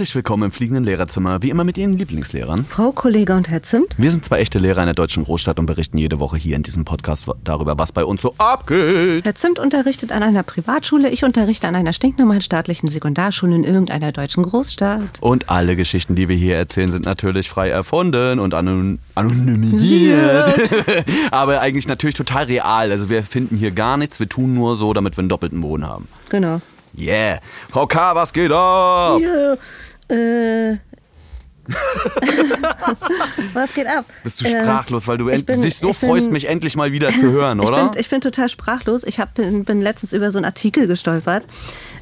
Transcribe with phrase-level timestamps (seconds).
[0.00, 2.64] Herzlich willkommen im fliegenden Lehrerzimmer, wie immer mit Ihren Lieblingslehrern.
[2.64, 3.96] Frau Kollege und Herr Zimt.
[3.98, 6.62] Wir sind zwei echte Lehrer in der deutschen Großstadt und berichten jede Woche hier in
[6.62, 9.26] diesem Podcast darüber, was bei uns so abgeht.
[9.26, 14.10] Herr Zimt unterrichtet an einer Privatschule, ich unterrichte an einer stinknormalen staatlichen Sekundarschule in irgendeiner
[14.10, 15.20] deutschen Großstadt.
[15.20, 20.70] Und alle Geschichten, die wir hier erzählen, sind natürlich frei erfunden und anon anonymisiert.
[21.30, 22.90] Aber eigentlich natürlich total real.
[22.90, 25.86] Also wir finden hier gar nichts, wir tun nur so, damit wir einen doppelten Boden
[25.86, 26.08] haben.
[26.30, 26.62] Genau.
[26.98, 27.38] Yeah.
[27.70, 29.20] Frau K., was geht ab?
[29.20, 29.56] Ja,
[30.10, 30.78] äh.
[33.54, 34.04] Was geht ab?
[34.24, 37.10] Bist du sprachlos, weil du bin- dich so ich bin- freust, mich endlich mal wieder
[37.10, 37.84] zu hören, oder?
[37.86, 39.04] Ich bin, ich bin total sprachlos.
[39.04, 41.46] Ich hab, bin, bin letztens über so einen Artikel gestolpert.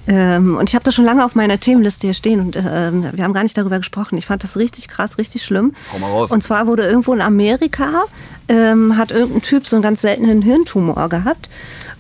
[0.06, 3.24] Ähm, und ich habe das schon lange auf meiner Themenliste hier stehen und ähm, wir
[3.24, 4.16] haben gar nicht darüber gesprochen.
[4.16, 5.74] Ich fand das richtig krass, richtig schlimm.
[5.92, 6.30] Hau mal raus.
[6.30, 8.04] Und zwar wurde irgendwo in Amerika,
[8.48, 11.50] ähm, hat irgendein Typ so einen ganz seltenen Hirntumor gehabt.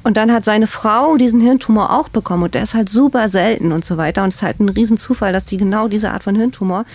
[0.08, 2.44] Und dann hat seine Frau diesen Hirntumor auch bekommen.
[2.44, 4.22] Und der ist halt super selten und so weiter.
[4.22, 6.86] Und es ist halt ein Riesenzufall, dass die genau diese Art von Hirntumor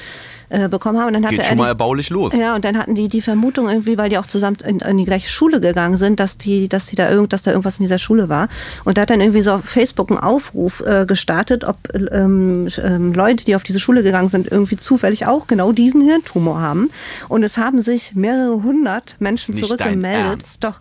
[0.49, 1.07] äh, bekommen haben.
[1.07, 2.33] Und dann hatte Geht er schon mal erbaulich los.
[2.33, 5.05] ja, und dann hatten die die Vermutung irgendwie, weil die auch zusammen in, in die
[5.05, 7.97] gleiche Schule gegangen sind, dass die, dass die da irgend, dass da irgendwas in dieser
[7.97, 8.47] Schule war.
[8.83, 13.13] Und da hat dann irgendwie so auf Facebook einen Aufruf äh, gestartet, ob ähm, ähm,
[13.13, 16.89] Leute, die auf diese Schule gegangen sind, irgendwie zufällig auch genau diesen Hirntumor haben.
[17.29, 20.79] Und es haben sich mehrere hundert Menschen zurückgemeldet, doch,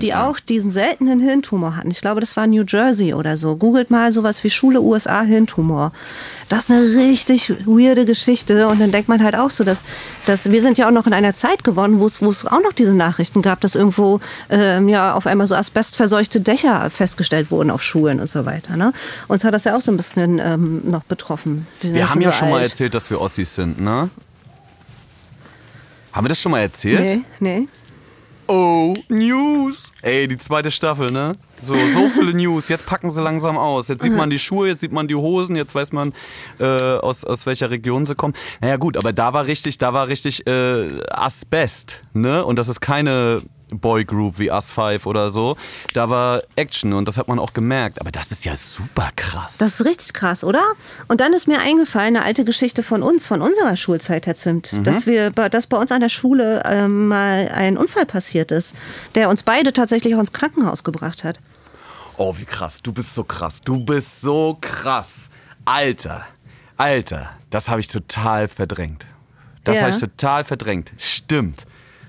[0.00, 0.26] die Ernst.
[0.26, 1.90] auch diesen seltenen Hirntumor hatten.
[1.90, 3.56] Ich glaube, das war New Jersey oder so.
[3.56, 5.92] Googelt mal sowas wie Schule USA Hirntumor.
[6.48, 8.68] Das ist eine richtig weirde Geschichte.
[8.68, 9.82] Und dann denkt man halt auch so, dass,
[10.26, 12.62] dass wir sind ja auch noch in einer Zeit geworden, wo es, wo es auch
[12.62, 17.70] noch diese Nachrichten gab, dass irgendwo ähm, ja auf einmal so asbestverseuchte Dächer festgestellt wurden
[17.70, 18.76] auf Schulen und so weiter.
[18.76, 18.92] Ne?
[19.28, 21.66] Uns hat das ja auch so ein bisschen ähm, noch betroffen.
[21.80, 24.10] sind Wir haben ja so schon mal erzählt, dass wir Ossis sind, ne?
[26.12, 27.00] Haben wir das schon mal erzählt?
[27.00, 27.68] Nee, nee.
[28.48, 29.92] Oh, News.
[30.02, 31.32] Ey, die zweite Staffel, ne?
[31.60, 32.68] So, so viele News.
[32.68, 33.88] Jetzt packen sie langsam aus.
[33.88, 36.12] Jetzt sieht man die Schuhe, jetzt sieht man die Hosen, jetzt weiß man,
[36.60, 38.34] äh, aus, aus welcher Region sie kommen.
[38.60, 42.44] Naja, gut, aber da war richtig, da war richtig äh, Asbest, ne?
[42.44, 45.56] Und das ist keine Boygroup wie Us 5 oder so.
[45.92, 48.00] Da war Action und das hat man auch gemerkt.
[48.00, 49.56] Aber das ist ja super krass.
[49.58, 50.62] Das ist richtig krass, oder?
[51.08, 54.72] Und dann ist mir eingefallen, eine alte Geschichte von uns, von unserer Schulzeit, Herr Zimt,
[54.72, 54.84] Mhm.
[54.84, 58.76] dass, wir, dass bei uns an der Schule ähm, mal ein Unfall passiert ist,
[59.14, 61.38] der uns beide tatsächlich auch ins Krankenhaus gebracht hat.
[62.18, 62.80] Oh, wie krass.
[62.82, 63.60] Du bist so krass.
[63.62, 65.28] Du bist so krass.
[65.64, 66.24] Alter,
[66.76, 69.06] Alter, das habe ich total verdrängt.
[69.64, 69.82] Das Ja.
[69.82, 70.92] habe ich total verdrängt.
[70.98, 71.66] Stimmt.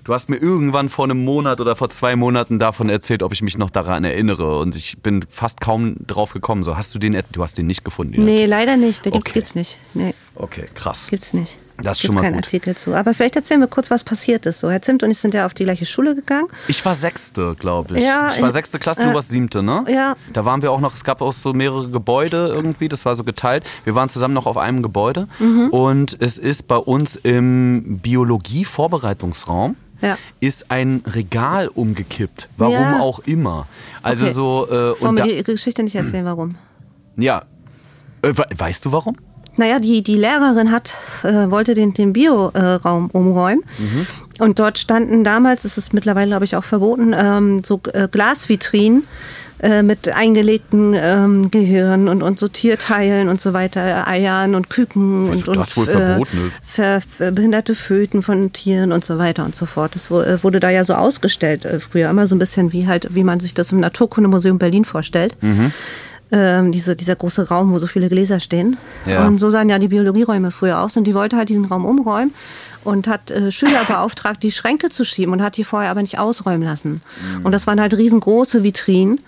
[0.07, 3.41] Du hast mir irgendwann vor einem Monat oder vor zwei Monaten davon erzählt, ob ich
[3.41, 4.57] mich noch daran erinnere.
[4.57, 6.63] Und ich bin fast kaum drauf gekommen.
[6.63, 8.13] So, hast du den, du hast den nicht gefunden?
[8.13, 9.05] den Nee, leider nicht.
[9.05, 9.33] Da gibt's, Okay.
[9.33, 9.77] gibt's nicht.
[9.93, 11.07] Nee, Okay, krass.
[11.09, 11.57] gibt's nicht.
[11.81, 12.45] Das ist schon mal keinen gut.
[12.45, 12.93] Artikel zu.
[12.95, 14.59] Aber vielleicht erzählen wir kurz, was passiert ist.
[14.59, 16.47] So, Herr Zimt und ich sind ja auf die gleiche Schule gegangen.
[16.67, 18.03] Ich war Sechste, glaube ich.
[18.03, 19.85] Ja, ich war sechste Klasse, äh, du warst siebte, ne?
[19.87, 20.15] ja.
[20.33, 23.23] Da waren wir auch noch, es gab auch so mehrere Gebäude irgendwie, das war so
[23.23, 23.63] geteilt.
[23.83, 25.69] Wir waren zusammen noch auf einem Gebäude Mhm.
[25.69, 30.17] und es ist bei uns im Biologie-Vorbereitungsraum Ja.
[30.39, 32.49] ist ein Regal umgekippt.
[32.57, 32.99] Warum Ja.
[32.99, 33.67] auch immer.
[34.03, 34.33] Also Okay.
[34.33, 36.55] so, äh, Wollen wir die Geschichte nicht erzählen, warum?
[37.17, 37.43] ja.
[38.23, 39.15] Äh, we- weißt du warum?
[39.57, 43.63] Naja, die, die Lehrerin hat, äh, wollte den, den Bioraum umräumen.
[44.39, 49.03] Und dort standen damals, es ist mittlerweile, glaube ich, auch verboten, ähm, so äh, Glasvitrinen
[49.59, 54.69] äh, mit eingelegten ähm, Gehirn und, und so Tierteilen und so weiter, äh, Eiern und
[54.69, 56.27] Küken Wieso und, das und
[56.61, 59.95] ver, behinderte Föten von Tieren und so weiter und so fort.
[59.95, 63.15] Das äh, wurde da ja so ausgestellt äh, früher, immer so ein bisschen wie halt,
[63.15, 65.35] wie man sich das im Naturkundemuseum Berlin vorstellt.
[65.41, 65.71] Mhm.
[66.29, 68.77] Ähm, diese, dieser große Raum, wo so viele Gläser stehen.
[69.05, 69.25] Ja.
[69.25, 70.97] Und so sahen ja die Biologieräume früher aus.
[70.97, 72.33] Und die wollte halt diesen Raum umräumen
[72.83, 76.19] und hat äh, Schüler beauftragt, die Schränke zu schieben und hat die vorher aber nicht
[76.19, 77.01] ausräumen lassen.
[77.43, 79.19] Und das waren halt riesengroße Vitrinen.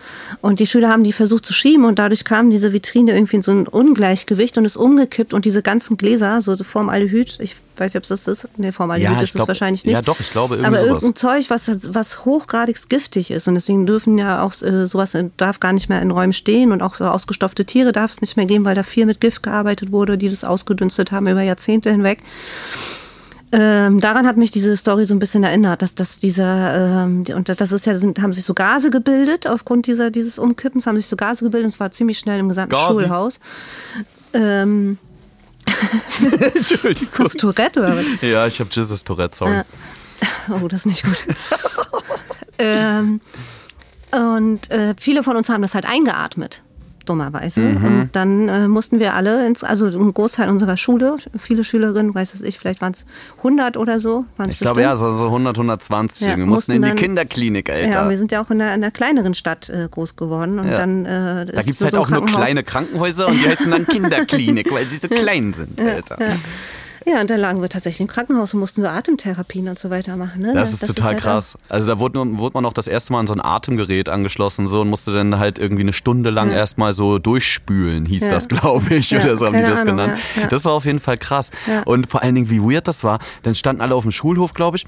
[0.42, 3.42] Und die Schüler haben die versucht zu schieben und dadurch kam diese Vitrine irgendwie in
[3.42, 7.98] so ein Ungleichgewicht und ist umgekippt und diese ganzen Gläser, so Formaldehyd, ich weiß nicht,
[7.98, 9.94] ob es das ist, nee, Formaldehyd Ja, ist es glaub- wahrscheinlich nicht.
[9.94, 11.04] ja, doch, ich glaube, irgendwie Aber sowas.
[11.04, 13.48] irgendein Zeug, was, was hochgradig giftig ist.
[13.48, 16.72] Und deswegen dürfen ja auch äh, sowas in- darf gar nicht mehr in Räumen stehen
[16.74, 19.44] und auch so ausgestopfte Tiere darf es nicht mehr geben, weil da viel mit Gift
[19.44, 22.20] gearbeitet wurde, die das ausgedünstet haben über Jahrzehnte hinweg.
[23.52, 27.50] Ähm, daran hat mich diese Story so ein bisschen erinnert, dass, dass dieser, ähm, und
[27.50, 31.08] das ist ja, sind, haben sich so Gase gebildet aufgrund dieser, dieses Umkippens, haben sich
[31.08, 32.94] so Gase gebildet und es war ziemlich schnell im gesamten Gasi.
[32.94, 33.40] Schulhaus.
[34.34, 35.00] Ähm,
[36.56, 37.10] Entschuldigung.
[37.18, 38.06] hast Tourette oder was?
[38.22, 39.54] Ja, ich habe Jesus Tourette, sorry.
[39.54, 39.66] Ja.
[40.50, 41.18] Oh, das ist nicht gut.
[42.60, 43.20] ähm,
[44.12, 46.62] und äh, viele von uns haben das halt eingeatmet.
[47.10, 47.60] Dummerweise.
[47.62, 52.34] Und dann äh, mussten wir alle, ins, also ein Großteil unserer Schule, viele Schülerinnen, weiß
[52.36, 53.06] es ich, vielleicht waren es
[53.40, 54.26] 100 oder so.
[54.48, 56.28] Ich glaube, ja, so so 100, 120.
[56.28, 57.88] Ja, wir mussten in die mussten dann- Kinderklinik, Alter.
[57.90, 60.60] Ja, wir sind ja auch in einer, in einer kleineren Stadt äh, groß geworden.
[60.60, 60.78] Und Ja.
[60.78, 63.70] dann, äh, da gibt es so halt ein auch nur kleine Krankenhäuser und die heißen
[63.72, 66.18] dann Kinderklinik, weil sie so klein sind, Alter.
[67.06, 70.16] Ja, und dann lagen wir tatsächlich im Krankenhaus und mussten so Atemtherapien und so weiter
[70.18, 70.42] machen.
[70.42, 70.54] Ne?
[70.54, 71.58] Das ist total halt krass.
[71.70, 74.82] Also da wurde, wurde man auch das erste Mal an so ein Atemgerät angeschlossen so
[74.82, 78.32] und musste dann halt irgendwie eine Stunde lang erstmal so durchspülen, hieß Ja.
[78.32, 80.20] das, glaube ich, Ja, oder so haben die das Ahnung, genannt.
[80.36, 80.48] ja, ja.
[80.48, 81.52] Das war auf jeden Fall krass.
[81.68, 81.84] Ja.
[81.84, 84.78] Und vor allen Dingen, wie weird das war, dann standen alle auf dem Schulhof, glaube
[84.78, 84.86] ich.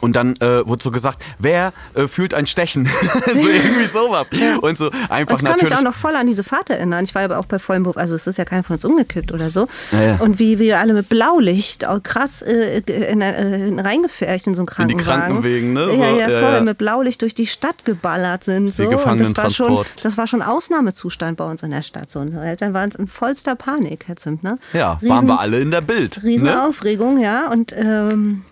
[0.00, 2.86] Und dann äh, wurde so gesagt, wer äh, fühlt ein Stechen?
[3.26, 4.28] so irgendwie sowas.
[4.60, 5.70] Und so einfach Und ich kann natürlich.
[5.70, 7.04] mich auch noch voll an diese Fahrt erinnern.
[7.04, 9.32] Ich war aber auch bei vollem Beruf, also es ist ja keiner von uns umgekippt
[9.32, 9.68] oder so.
[9.92, 10.16] Ja, ja.
[10.16, 14.90] Und wie wir alle mit Blaulicht auch krass äh, in, äh, reingefärcht in so einen
[14.90, 15.42] In die Krankenwagen.
[15.42, 15.80] Krankenwegen, ne?
[15.80, 16.60] Ja, So, ja, ja, voll ja.
[16.62, 18.72] mit Blaulicht durch die Stadt geballert sind.
[18.72, 18.84] So.
[18.84, 22.10] Wie Und das war, schon, das war schon Ausnahmezustand bei uns in der Stadt.
[22.10, 22.20] So.
[22.20, 24.42] Unsere Eltern waren in vollster Panik, Herr Zimt.
[24.42, 24.56] Ne?
[24.72, 26.22] ja, Riesen, waren wir alle in der Bild.
[26.22, 26.64] Riesen Ne?
[26.64, 27.50] Aufregung, ja.
[27.50, 28.44] Und ähm,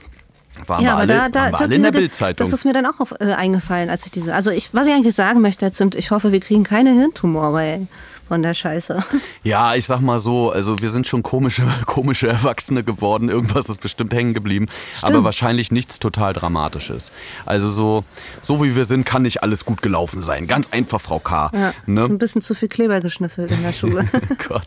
[0.67, 2.47] Waren ja, wir aber alle, da, da, waren wir das, alle in der Bildzeitung.
[2.47, 4.35] Das ist mir dann auch auf, äh, eingefallen, als ich diese.
[4.35, 7.63] Also ich, was ich eigentlich sagen möchte, Herr Zimt, ich hoffe, wir kriegen keine Hirntumore
[7.63, 7.87] ey,
[8.29, 9.03] von der Scheiße.
[9.45, 13.29] Ja, ich sag mal so, also wir sind schon komische, komische Erwachsene geworden.
[13.29, 14.67] Irgendwas ist bestimmt hängen geblieben.
[15.03, 17.13] Aber wahrscheinlich nichts total Dramatisches.
[17.47, 18.05] Also so,
[18.43, 20.47] so wie wir sind, kann nicht alles gut gelaufen sein.
[20.47, 21.51] Ganz einfach, Frau K.
[21.55, 22.05] Ja, Ne?
[22.05, 24.05] Ein bisschen zu viel Kleber geschnüffelt in der Schule.
[24.49, 24.67] Gott.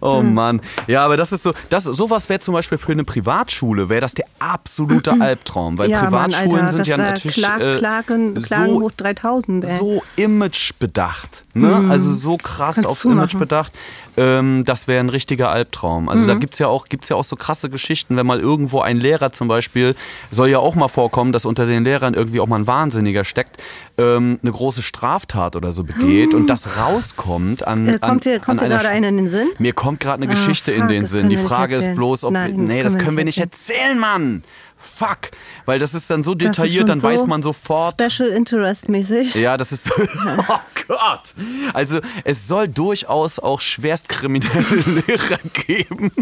[0.00, 0.60] Oh Mann.
[0.86, 4.14] Ja, aber das ist so, das, sowas wäre zum Beispiel für eine Privatschule, wäre das
[4.14, 5.76] der absolute Albtraum.
[5.76, 9.64] Weil ja, Mann, Privatschulen Alter, sind ja natürlich Klag, äh, Klagen, Klagen so hoch 3000.
[9.64, 9.78] Ey.
[9.78, 11.42] so imagebedacht.
[11.54, 11.86] Ne?
[11.90, 13.72] Also so krass aufs du Image bedacht.
[14.16, 16.08] Ähm, das wäre ein richtiger Albtraum.
[16.08, 16.40] Also da Mhm.
[16.40, 19.48] gibt's ja, auch, gibt's ja auch so krasse Geschichten, wenn mal irgendwo ein Lehrer zum
[19.48, 19.94] Beispiel,
[20.30, 23.62] soll ja auch mal vorkommen, dass unter den Lehrern irgendwie auch mal ein Wahnsinniger steckt,
[23.98, 27.86] ähm, eine große Straftat oder so begeht und das rauskommt an.
[27.88, 29.48] Äh, kommt dir, kommt dir an einer gerade einer in den Sinn?
[29.58, 31.28] Mir kommt gerade eine Ah, Geschichte in fuck, den das Sinn.
[31.28, 31.96] Die Frage ist erzählen.
[31.96, 32.32] bloß, ob.
[32.32, 34.44] Nein, nee, das können wir nicht erzählen, Mann!
[34.76, 35.30] Fuck!
[35.64, 38.00] Weil das ist dann so detailliert, dann so weiß man sofort.
[38.00, 39.34] Special Interest mäßig.
[39.34, 39.90] Ja, das ist.
[40.48, 40.58] Oh
[40.88, 41.34] Gott!
[41.72, 44.62] Also, es soll durchaus auch schwerstkriminelle
[45.08, 46.12] Lehrer geben.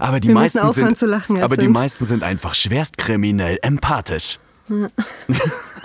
[0.00, 0.98] Aber die Wir meisten aufhören sind.
[0.98, 4.38] zu lachen, aber die meisten sind einfach schwerstkriminell empathisch.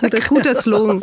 [0.00, 1.00] Guter, guter Slogan.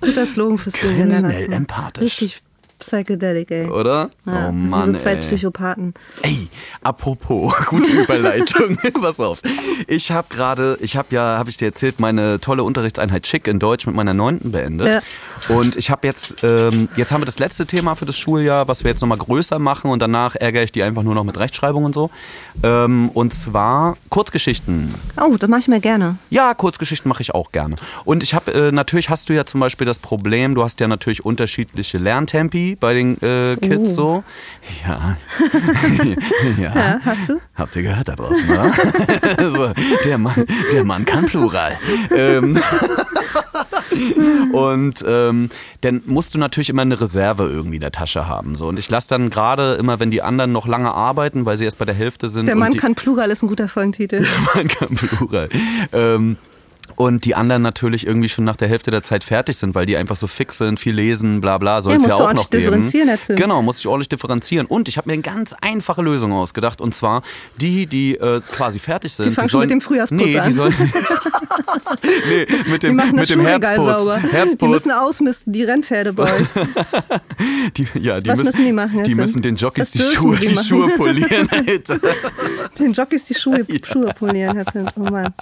[0.00, 0.74] Guter Slogan fürs.
[0.74, 2.02] Kriminell empathisch.
[2.02, 2.42] Richtig
[2.78, 3.66] psychedelic, ey.
[3.66, 4.10] Oder?
[4.26, 4.92] Ja, oh Mann.
[4.92, 5.20] Diese zwei ey.
[5.20, 5.94] Psychopathen.
[6.22, 6.48] Ey,
[6.82, 8.76] apropos, gute Überleitung.
[9.00, 9.40] Pass auf.
[9.86, 13.58] Ich habe gerade, ich habe ja, habe ich dir erzählt, meine tolle Unterrichtseinheit Schick in
[13.58, 15.02] Deutsch mit meiner Neunten beendet.
[15.48, 18.84] Und ich habe jetzt, ähm, jetzt haben wir das letzte Thema für das Schuljahr, was
[18.84, 21.84] wir jetzt nochmal größer machen und danach ärgere ich die einfach nur noch mit Rechtschreibung
[21.84, 22.10] und so.
[22.62, 24.94] Ähm, und zwar Kurzgeschichten.
[25.20, 26.16] Oh, das mache ich mir gerne.
[26.30, 27.76] Ja, Kurzgeschichten mache ich auch gerne.
[28.04, 30.88] Und ich habe, äh, natürlich hast du ja zum Beispiel das Problem, du hast ja
[30.88, 34.24] natürlich unterschiedliche Lerntempi bei den äh, Kids so.
[34.86, 35.16] Ja.
[36.04, 36.16] ja.
[36.74, 37.40] Ja, hast du?
[37.54, 38.72] Habt ihr gehört da draußen, oder?
[39.50, 39.72] so,
[40.04, 41.76] der, Mann, der Mann kann Plural.
[42.10, 42.58] ähm,
[44.52, 45.50] und ähm,
[45.80, 48.54] dann musst du natürlich immer eine Reserve irgendwie in der Tasche haben.
[48.54, 48.68] So.
[48.68, 51.78] Und ich lasse dann gerade immer, wenn die anderen noch lange arbeiten, weil sie erst
[51.78, 52.46] bei der Hälfte sind.
[52.46, 54.26] Der Mann kann Plural ist ein guter Folgentitel.
[54.54, 55.48] man kann Plural.
[55.92, 56.36] Ähm,
[56.98, 59.96] und die anderen natürlich irgendwie schon nach der Hälfte der Zeit fertig sind, weil die
[59.96, 62.90] einfach so fix sind, viel lesen, bla bla, soll es ja, du auch noch geben.
[63.36, 64.66] Genau, muss ich ordentlich differenzieren.
[64.66, 66.80] Und ich habe mir eine ganz einfache Lösung ausgedacht.
[66.80, 67.22] Und zwar
[67.60, 69.26] die, die äh, quasi fertig sind.
[69.26, 70.50] Die fangen schon sollen, mit dem Frühjahrsputz nee, Die an.
[70.50, 70.74] sollen,
[72.28, 73.86] nee, mit Die dem, mit dem Herbstputz.
[73.86, 74.20] sauber.
[74.24, 74.70] Die Herbstputz.
[74.70, 76.46] müssen ausmisten, die Rennpferde bei euch.
[77.76, 80.36] Die, ja, die Was müssen, müssen die machen jetzt Die müssen den Jockeys die Schuhe,
[80.36, 80.56] die die?
[80.56, 81.98] Schuhe polieren, Alter.
[82.78, 84.56] Den Jockeys die Schuhe, Schuhe polieren.
[84.56, 84.92] Herr Zimt.
[84.96, 85.32] Oh Mann.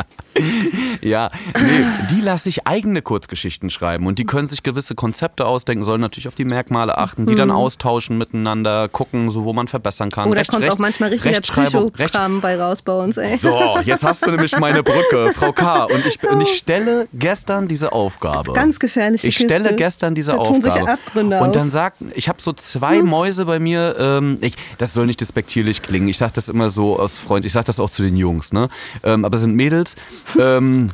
[1.02, 5.84] Ja, nee, die lasse ich eigene Kurzgeschichten schreiben und die können sich gewisse Konzepte ausdenken,
[5.84, 10.10] sollen natürlich auf die Merkmale achten, die dann austauschen miteinander, gucken, so wo man verbessern
[10.10, 10.28] kann.
[10.28, 13.36] Oh, da Recht- kommt Recht- auch manchmal richtiger Psychokram bei raus bei uns, ey.
[13.38, 15.84] so, jetzt hast du nämlich meine Brücke, Frau K.
[15.84, 18.52] Und ich, und ich stelle gestern diese Aufgabe.
[18.52, 19.76] Ganz gefährliche Ich stelle Kiste.
[19.76, 20.90] gestern diese Da Aufgabe.
[20.90, 25.06] Abgründe und dann sagt, ich habe so zwei Mäuse bei mir, ähm, ich, das soll
[25.06, 26.08] nicht despektierlich klingen.
[26.08, 28.68] Ich sage das immer so aus Freund, ich sage das auch zu den Jungs, ne?
[29.02, 29.96] Ähm, aber es sind Mädels.
[30.38, 30.88] Ähm,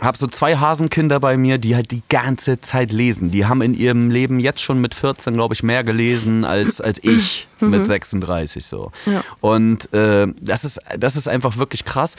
[0.00, 3.30] hab so zwei Hasenkinder bei mir, die halt die ganze Zeit lesen.
[3.30, 6.98] Die haben in ihrem Leben jetzt schon mit 14, glaube ich, mehr gelesen als, als
[7.02, 8.90] ich mit 36 so.
[9.06, 9.22] Ja.
[9.40, 12.16] Und äh, das, ist, das ist einfach wirklich krass.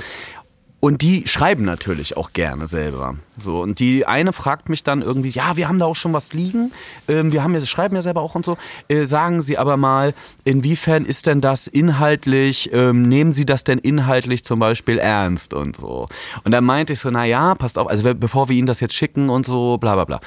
[0.79, 3.15] Und die schreiben natürlich auch gerne selber.
[3.39, 6.33] So, und die eine fragt mich dann irgendwie, ja, wir haben da auch schon was
[6.33, 6.71] liegen,
[7.07, 8.57] ähm, wir haben ja, schreiben ja selber auch und so.
[8.87, 10.13] Äh, sagen Sie aber mal,
[10.43, 15.75] inwiefern ist denn das inhaltlich, ähm, nehmen Sie das denn inhaltlich zum Beispiel ernst und
[15.75, 16.05] so.
[16.43, 18.93] Und dann meinte ich so, na ja, passt auf, also bevor wir Ihnen das jetzt
[18.93, 20.19] schicken und so, bla bla bla.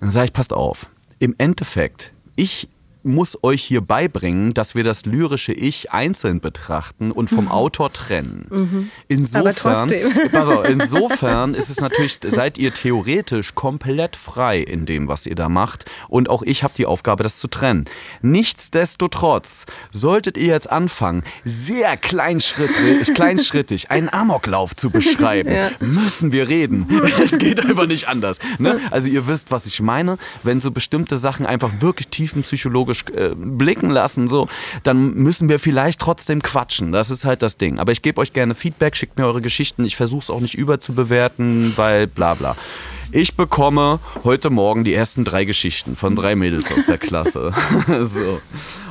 [0.00, 0.90] Dann sage ich, passt auf.
[1.18, 2.68] Im Endeffekt, ich
[3.04, 8.90] muss euch hier beibringen, dass wir das lyrische Ich einzeln betrachten und vom Autor trennen.
[9.08, 9.90] Insofern,
[10.32, 15.34] pass auf, insofern ist es natürlich, seid ihr theoretisch komplett frei in dem, was ihr
[15.34, 15.84] da macht.
[16.08, 17.84] Und auch ich habe die Aufgabe, das zu trennen.
[18.22, 25.70] Nichtsdestotrotz solltet ihr jetzt anfangen, sehr kleinschrittig, kleinschrittig einen Amoklauf zu beschreiben, Ja.
[25.80, 26.86] müssen wir reden.
[27.24, 28.38] Es geht einfach nicht anders.
[28.58, 28.80] Ne?
[28.90, 30.18] Also ihr wisst, was ich meine.
[30.42, 34.48] Wenn so bestimmte Sachen einfach wirklich tiefenpsychologisch äh, blicken lassen, so,
[34.82, 36.92] dann müssen wir vielleicht trotzdem quatschen.
[36.92, 37.78] Das ist halt das Ding.
[37.78, 39.84] Aber ich gebe euch gerne Feedback, schickt mir eure Geschichten.
[39.84, 42.56] Ich versuche es auch nicht überzubewerten, weil bla bla.
[43.12, 47.52] Ich bekomme heute Morgen die ersten drei Geschichten von drei Mädels aus der Klasse.
[48.02, 48.40] so.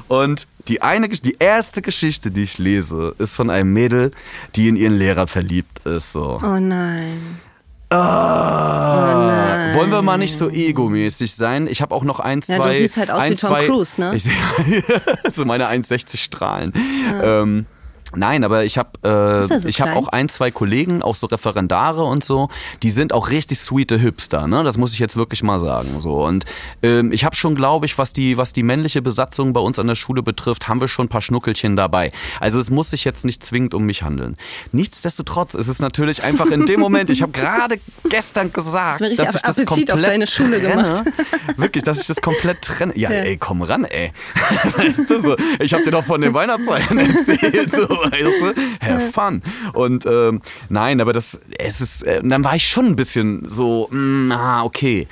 [0.07, 4.11] Und die eine, die erste Geschichte, die ich lese, ist von einem Mädel,
[4.55, 6.13] die in ihren Lehrer verliebt ist.
[6.13, 6.39] So.
[6.41, 7.41] Oh nein.
[7.89, 11.67] Ah, wollen wir mal nicht so egomäßig sein?
[11.67, 12.53] Ich habe auch noch ein, zwei.
[12.55, 14.15] Ja, du siehst halt aus ein, wie Tom zwei, Cruise, ne?
[14.15, 14.23] Ich,
[15.33, 16.73] so meine 1,60 Strahlen.
[17.21, 17.65] Ähm,
[18.15, 22.03] Nein, aber ich habe äh, so ich habe auch ein, zwei Kollegen, auch so Referendare
[22.03, 22.49] und so,
[22.81, 24.63] die sind auch richtig sweete Hipster, ne?
[24.63, 25.99] Das muss ich jetzt wirklich mal sagen.
[25.99, 26.23] So.
[26.25, 26.45] Und
[26.81, 29.87] ähm, ich habe schon, glaube ich, was die, was die männliche Besatzung bei uns an
[29.87, 32.11] der Schule betrifft, haben wir schon ein paar Schnuckelchen dabei.
[32.39, 34.37] Also es muss sich jetzt nicht zwingend um mich handeln.
[34.71, 37.77] Nichtsdestotrotz ist es natürlich einfach in dem Moment, ich habe gerade
[38.09, 40.83] gestern gesagt, richtig dass ich das Appetit auf komplett deine Schule trenne.
[40.83, 41.03] gemacht.
[41.57, 42.93] Wirklich, dass ich das komplett trenne.
[42.97, 43.17] Ja, Ja.
[43.21, 44.11] ey, komm ran, ey.
[44.77, 48.61] Weißt du, so, ich habe dir doch von den Weihnachtsfeiern erzählt, so, weißt du?
[48.81, 49.41] Have fun.
[49.73, 53.87] Und ähm, nein, aber das, es ist, äh, dann war ich schon ein bisschen so,
[53.91, 55.07] mm, ah, okay.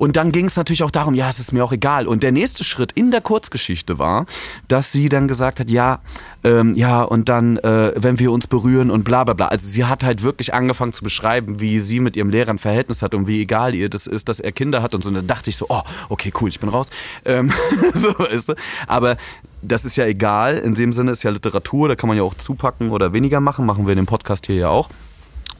[0.00, 2.08] Und dann ging es natürlich auch darum, ja, es ist mir auch egal.
[2.08, 4.24] Und der nächste Schritt in der Kurzgeschichte war,
[4.66, 5.98] dass sie dann gesagt hat, ja,
[6.42, 9.48] ähm, ja, und dann, äh, wenn wir uns berühren und bla bla bla.
[9.48, 13.02] Also sie hat halt wirklich angefangen zu beschreiben, wie sie mit ihrem Lehrer ein Verhältnis
[13.02, 15.10] hat und wie egal ihr das ist, dass er Kinder hat und so.
[15.10, 16.88] Und dann dachte ich so, oh, okay, cool, ich bin raus.
[17.26, 17.52] Ähm,
[17.94, 18.54] so, weißt du?
[18.86, 19.18] Aber
[19.60, 20.56] das ist ja egal.
[20.56, 23.66] In dem Sinne ist ja Literatur, da kann man ja auch zupacken oder weniger machen.
[23.66, 24.88] Machen wir in dem Podcast hier ja auch.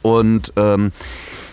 [0.00, 0.92] Und ähm,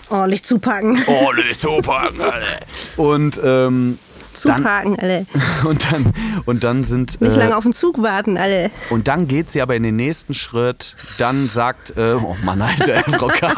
[0.09, 1.01] Ordentlich zupacken.
[1.07, 2.65] Oh, nicht zupacken, Alter.
[2.97, 3.99] Und, ähm,
[4.37, 5.25] Zupacken, alle.
[5.67, 6.13] und dann,
[6.45, 8.69] und dann sind, Nicht äh, lange auf den Zug warten, alle.
[8.91, 12.97] und dann geht sie aber in den nächsten Schritt, dann sagt, äh, oh Mann, Alter,
[13.17, 13.49] Frau Kai,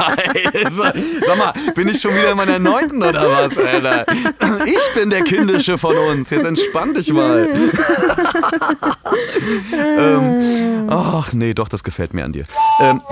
[0.70, 0.94] sag
[1.36, 4.06] mal, bin ich schon wieder in meiner Neunten oder was, Alter?
[4.64, 7.46] Ich bin der Kindische von uns, jetzt entspann dich mal.
[9.72, 12.44] ähm, ach nee, doch, das gefällt mir an dir.
[12.80, 13.02] Ähm,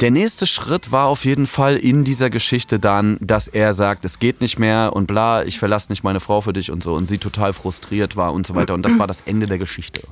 [0.00, 4.18] der nächste Schritt war auf jeden Fall in dieser Geschichte dann, dass er sagt, es
[4.18, 7.06] geht nicht mehr und bla, ich verlasse nicht meine Frau für dich und so und
[7.06, 10.02] sie total frustriert war und so weiter und das war das Ende der Geschichte.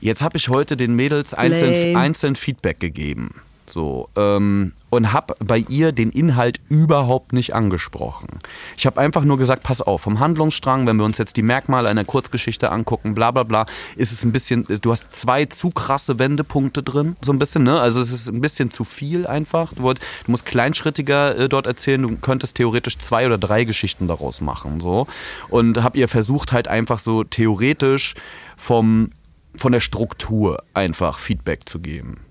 [0.00, 3.34] Jetzt habe ich heute den Mädels einzeln, einzeln Feedback gegeben.
[3.68, 8.28] So, ähm, und habe bei ihr den Inhalt überhaupt nicht angesprochen.
[8.76, 11.88] Ich habe einfach nur gesagt, pass auf, vom Handlungsstrang, wenn wir uns jetzt die Merkmale
[11.88, 16.18] einer Kurzgeschichte angucken, bla bla bla, ist es ein bisschen, du hast zwei zu krasse
[16.18, 17.80] Wendepunkte drin, so ein bisschen, ne?
[17.80, 19.74] Also es ist ein bisschen zu viel einfach.
[19.74, 24.08] Du, wollt, du musst kleinschrittiger äh, dort erzählen, du könntest theoretisch zwei oder drei Geschichten
[24.08, 25.06] daraus machen, so.
[25.48, 28.14] Und habe ihr versucht halt einfach so theoretisch
[28.56, 29.10] vom,
[29.56, 32.27] von der Struktur einfach Feedback zu geben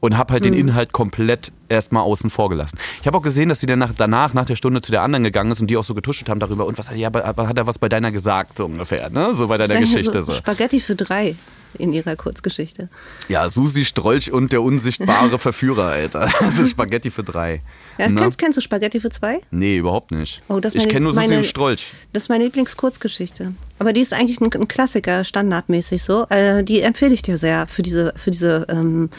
[0.00, 2.78] und habe halt den Inhalt komplett erstmal außen vor gelassen.
[3.00, 5.24] Ich habe auch gesehen, dass sie dann nach, danach, nach der Stunde zu der anderen
[5.24, 6.66] gegangen ist und die auch so getuschelt haben darüber.
[6.66, 9.34] Und was, ja, hat er was bei deiner gesagt, so ungefähr, ne?
[9.34, 10.22] So bei deiner Geschichte.
[10.22, 10.32] So.
[10.32, 11.34] Spaghetti für drei
[11.76, 12.88] in ihrer Kurzgeschichte.
[13.28, 16.28] Ja, Susi Strolch und der unsichtbare Verführer, Alter.
[16.40, 17.60] Also Spaghetti für drei.
[17.98, 18.14] Ja, Ne?
[18.14, 19.40] kennst, kennst du Spaghetti für zwei?
[19.50, 20.40] Nee, überhaupt nicht.
[20.48, 21.90] Oh, das ich kenne nur Susi meine- und Strolch.
[22.14, 23.52] Das ist meine Lieblingskurzgeschichte.
[23.78, 26.26] Aber die ist eigentlich ein, ein Klassiker, standardmäßig so.
[26.30, 29.10] Äh, die empfehle ich dir sehr für diese, für diese ähm,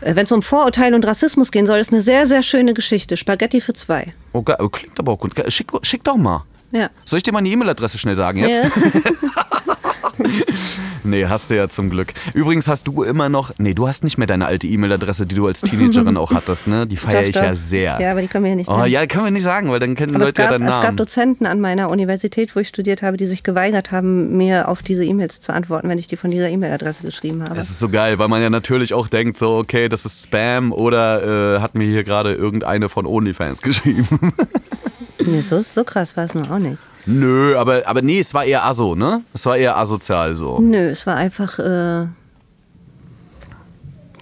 [0.00, 3.16] wenn es um Vorurteile und Rassismus gehen soll, ist eine sehr, sehr schöne Geschichte.
[3.16, 4.14] Spaghetti für zwei.
[4.32, 4.56] Oh, geil.
[4.60, 5.34] Oh, klingt aber auch gut.
[5.48, 6.44] Schick, schick doch mal.
[6.70, 6.90] Ja.
[7.04, 8.76] Soll ich dir mal die E-Mail-Adresse schnell sagen jetzt?
[8.76, 8.90] Ja.
[11.04, 12.12] Nee, hast du ja zum Glück.
[12.34, 15.46] Übrigens hast du immer noch, nee, du hast nicht mehr deine alte E-Mail-Adresse, die du
[15.46, 16.86] als Teenagerin auch hattest, ne?
[16.86, 17.42] Die feiere ich doch.
[17.42, 17.98] ja sehr.
[18.00, 18.88] Ja, aber die können wir ja nicht Oh, nennen.
[18.88, 20.84] ja, können wir nicht sagen, weil dann kennen Aber Leute ja gab, deinen es gab
[20.84, 20.96] Namen.
[20.98, 25.04] Dozenten an meiner Universität, wo ich studiert habe, die sich geweigert haben, mir auf diese
[25.04, 27.54] E-Mails zu antworten, wenn ich die von dieser E-Mail-Adresse geschrieben habe.
[27.54, 30.72] Das ist so geil, weil man ja natürlich auch denkt, so, okay, das ist Spam
[30.72, 34.32] oder äh, hat mir hier gerade irgendeine von OnlyFans geschrieben.
[35.24, 36.82] Nee, so, so krass war es noch auch nicht.
[37.10, 39.22] Nö, aber, aber nee, es war eher aso, ne?
[39.32, 40.58] Es war eher asozial so.
[40.60, 42.02] Nö, es war einfach, äh,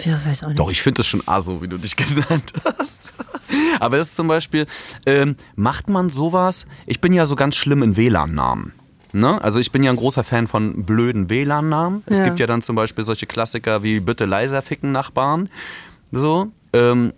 [0.04, 0.58] ja, weiß auch nicht.
[0.58, 3.12] Doch, ich finde das schon aso, wie du dich genannt hast.
[3.80, 4.66] Aber es ist zum Beispiel,
[5.04, 6.66] ähm, macht man sowas?
[6.86, 8.72] Ich bin ja so ganz schlimm in WLAN-Namen.
[9.12, 9.42] Ne?
[9.42, 12.02] Also ich bin ja ein großer Fan von blöden WLAN-Namen.
[12.06, 12.24] Es Ja.
[12.24, 15.48] gibt ja dann zum Beispiel solche Klassiker wie bitte leiser ficken Nachbarn.
[16.12, 16.48] So.
[16.72, 17.12] Ähm,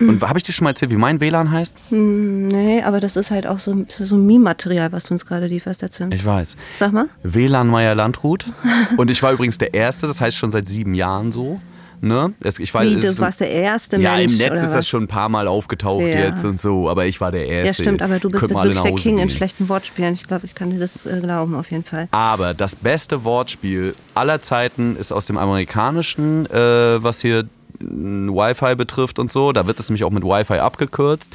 [0.00, 1.74] und habe ich dir schon mal erzählt, wie mein WLAN heißt?
[1.90, 5.82] Nee, aber das ist halt auch so, so ein Meme-Material, was du uns gerade lieferst
[5.82, 6.12] erzählen.
[6.12, 6.56] Ich weiß.
[6.78, 7.06] Sag mal.
[7.22, 8.46] WLAN Meier Landrut.
[8.96, 11.60] Und ich war übrigens der Erste, das heißt schon seit sieben Jahren so.
[12.04, 12.32] Ne?
[12.58, 14.72] Ich weiß, Wie, du warst der erste ja, Mensch, im Netz ist was?
[14.72, 16.08] das schon ein paar Mal aufgetaucht Ja.
[16.30, 17.68] jetzt und so, aber ich war der Erste.
[17.68, 19.30] Ja, stimmt, aber du bist wirklich der King in gehen.
[19.30, 20.12] schlechten Wortspielen.
[20.14, 22.08] Ich glaube, ich kann dir das äh, glauben, auf jeden Fall.
[22.10, 27.44] Aber das beste Wortspiel aller Zeiten ist aus dem amerikanischen, äh, was hier
[27.82, 29.52] Wi-Fi betrifft und so.
[29.52, 31.30] Da wird es nämlich auch mit Wi-Fi abgekürzt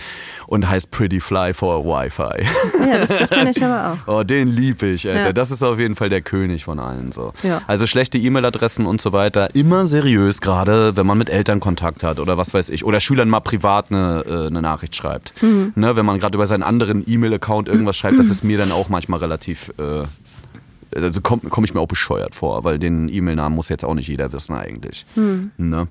[0.47, 2.45] und heißt Pretty Fly for Wi-Fi.
[2.89, 4.19] Ja, das, das kann ich aber auch.
[4.19, 5.25] Oh, den lieb ich, Alter.
[5.25, 5.33] Ja.
[5.33, 7.11] Das ist auf jeden Fall der König von allen.
[7.11, 7.33] So.
[7.43, 7.61] Ja.
[7.67, 9.53] Also schlechte E-Mail-Adressen und so weiter.
[9.55, 12.85] Immer seriös, gerade wenn man mit Eltern Kontakt hat oder was weiß ich.
[12.85, 15.33] Oder Schülern mal privat eine, äh, eine Nachricht schreibt.
[15.41, 15.73] Mhm.
[15.75, 18.89] Ne, wenn man gerade über seinen anderen E-Mail-Account irgendwas schreibt, das ist mir dann auch
[18.89, 19.73] manchmal relativ.
[19.77, 20.05] Äh,
[20.95, 24.07] also komme komm ich mir auch bescheuert vor, weil den E-Mail-Namen muss jetzt auch nicht
[24.07, 25.05] jeder wissen eigentlich.
[25.15, 25.51] Hm.
[25.57, 25.87] Ne?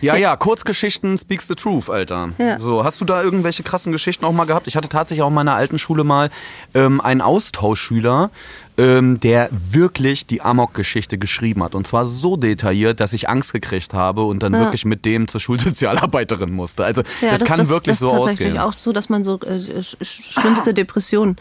[0.00, 2.30] Ja, ja, Kurzgeschichten speaks the truth, Alter.
[2.38, 2.58] Ja.
[2.58, 4.66] So, hast du da irgendwelche krassen Geschichten auch mal gehabt?
[4.66, 6.30] Ich hatte tatsächlich auch in meiner alten Schule mal
[6.74, 8.30] ähm, einen Austauschschüler,
[8.76, 11.74] ähm, der wirklich die Amok-Geschichte geschrieben hat.
[11.74, 15.40] Und zwar so detailliert, dass ich Angst gekriegt habe und dann wirklich mit dem zur
[15.40, 16.84] Schulsozialarbeiterin musste.
[16.84, 18.58] Also das, kann wirklich das so ausgehen.
[18.58, 21.36] auch so, dass man so äh, sch sch- schlimmste Depressionen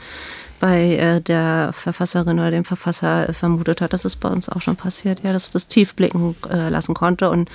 [0.60, 3.92] bei äh, der Verfasserin oder dem Verfasser äh, vermutet hat.
[3.92, 7.30] Das ist bei uns auch schon passiert, ja, dass das tief blicken äh, lassen konnte.
[7.30, 7.50] Und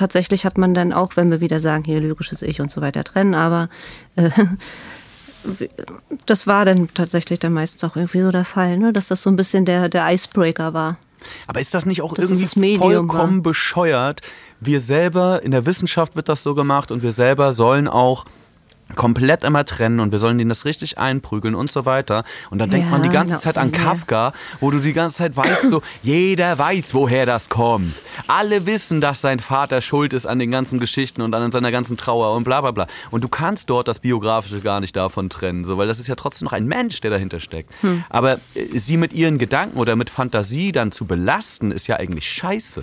[0.00, 3.04] tatsächlich hat man dann auch, wenn wir wieder sagen, hier lyrisches Ich und so weiter
[3.04, 3.68] trennen, aber
[4.16, 4.30] äh,
[6.24, 8.94] das war dann tatsächlich dann meistens auch irgendwie so der Fall, ne?
[8.94, 10.96] dass das so ein bisschen der, der Icebreaker war.
[11.46, 14.22] Aber ist das nicht auch Das irgendwie vollkommen bescheuert?
[14.58, 18.24] Wir selber, in der Wissenschaft wird das so gemacht und wir selber sollen auch
[18.96, 22.24] komplett immer trennen und wir sollen denen das richtig einprügeln und so weiter.
[22.50, 23.78] Und dann denkt Ja, man die ganze na, Zeit an ja.
[23.78, 27.94] Kafka, wo du die ganze Zeit weißt, so, jeder weiß, woher das kommt.
[28.26, 31.96] Alle wissen, dass sein Vater schuld ist an den ganzen Geschichten und an seiner ganzen
[31.96, 32.86] Trauer und bla bla bla.
[33.10, 36.14] Und du kannst dort das Biografische gar nicht davon trennen, so, weil das ist ja
[36.14, 37.72] trotzdem noch ein Mensch, der dahinter steckt.
[37.82, 38.04] Hm.
[38.08, 42.28] Aber äh, sie mit ihren Gedanken oder mit Fantasie dann zu belasten, ist ja eigentlich
[42.28, 42.82] scheiße.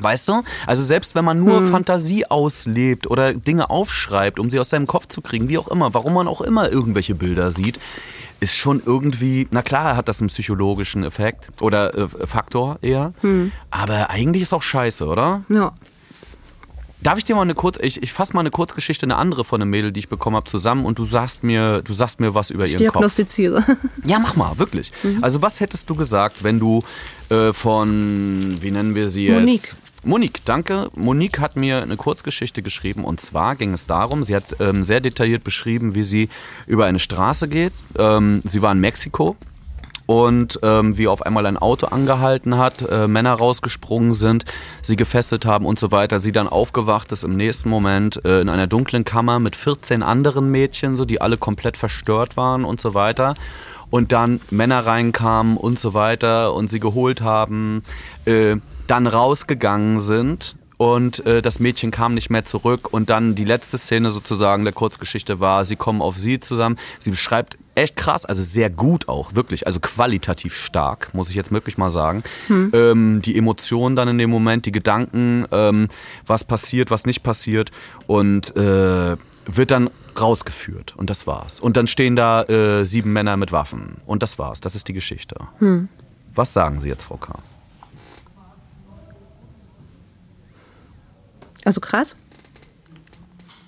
[0.00, 0.42] Weißt du?
[0.66, 1.44] Also selbst wenn man Hm.
[1.44, 5.68] nur Fantasie auslebt oder Dinge aufschreibt, um sie aus seinem Kopf zu kriegen, wie auch
[5.68, 7.78] immer, warum man auch immer irgendwelche Bilder sieht,
[8.40, 13.50] ist schon irgendwie, na klar hat das einen psychologischen Effekt oder äh, Faktor eher, Hm.
[13.70, 15.42] aber eigentlich ist auch scheiße, oder?
[15.48, 15.72] Ja.
[17.00, 19.60] Darf ich dir mal eine kurz, ich, ich fasse mal eine Kurzgeschichte, eine andere von
[19.62, 22.50] einem Mädel, die ich bekommen habe, zusammen und du sagst mir, du sagst mir was
[22.50, 22.92] über ihren Kopf.
[22.92, 23.62] Diagnostiziere.
[24.04, 24.90] Ja, mach mal, wirklich.
[25.04, 25.18] Mhm.
[25.22, 26.82] Also was hättest du gesagt, wenn du
[27.30, 29.38] äh, von, wie nennen wir sie jetzt?
[29.38, 29.74] Monique.
[30.04, 30.90] Monique, danke.
[30.96, 35.00] Monique hat mir eine Kurzgeschichte geschrieben und zwar ging es darum, sie hat ähm, sehr
[35.00, 36.28] detailliert beschrieben, wie sie
[36.66, 37.72] über eine Straße geht.
[37.98, 39.36] Ähm, sie war in Mexiko
[40.08, 44.46] und ähm, wie auf einmal ein Auto angehalten hat, äh, Männer rausgesprungen sind,
[44.80, 46.18] sie gefesselt haben und so weiter.
[46.20, 50.50] Sie dann aufgewacht ist im nächsten Moment äh, in einer dunklen Kammer mit 14 anderen
[50.50, 53.34] Mädchen, so die alle komplett verstört waren und so weiter.
[53.90, 57.82] Und dann Männer reinkamen und so weiter und sie geholt haben,
[58.24, 58.56] äh,
[58.90, 63.76] dann rausgegangen sind und äh, das Mädchen kam nicht mehr zurück und dann die letzte
[63.78, 66.76] Szene sozusagen der Kurzgeschichte war, sie kommen auf sie zusammen.
[67.00, 71.52] Sie beschreibt echt krass, also sehr gut auch, wirklich, also qualitativ stark, muss ich jetzt
[71.52, 72.22] wirklich mal sagen.
[72.72, 75.88] Ähm, die Emotionen dann in dem Moment, die Gedanken, ähm,
[76.26, 77.70] was passiert, was nicht passiert
[78.06, 81.58] und äh, wird dann rausgeführt und das war's.
[81.58, 84.92] Und dann stehen da äh, sieben Männer mit Waffen und das war's, das ist die
[84.92, 85.36] Geschichte.
[86.34, 87.40] Was sagen Sie jetzt, Frau K.?
[91.68, 92.16] Also krass.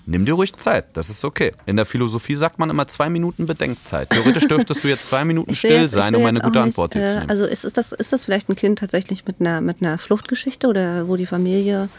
[0.07, 1.51] Nimm dir ruhig Zeit, das ist okay.
[1.67, 4.09] In der Philosophie sagt man immer zwei Minuten Bedenkzeit.
[4.09, 7.03] Theoretisch dürftest du jetzt zwei Minuten still jetzt- sein, um eine gute nicht, Antwort hier
[7.03, 7.29] zu äh, nehmen.
[7.29, 10.67] Also ist, ist, das, ist das vielleicht ein Kind tatsächlich mit einer, mit einer Fluchtgeschichte
[10.67, 11.89] oder wo die Familie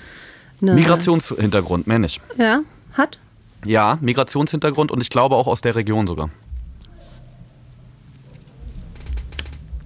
[0.61, 2.21] eine, Migrationshintergrund, mehr nicht.
[2.37, 2.63] ja,
[2.95, 3.21] hat?
[3.65, 6.31] Ja, Migrationshintergrund und ich glaube auch aus der Region sogar.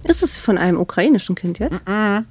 [0.03, 1.79] Ist es von einem ukrainischen Kind jetzt?
[1.85, 2.23] Syrisch?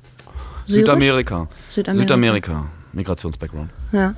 [0.64, 1.46] Südamerika.
[1.70, 1.92] Südamerika.
[2.02, 2.66] Südamerika.
[2.92, 3.70] Migrationsbackground.
[3.92, 4.14] Ja.